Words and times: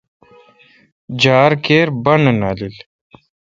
جار 1.21 1.51
کیر 1.63 1.87
بانہ 2.03 2.31
نالیل۔ 2.39 2.75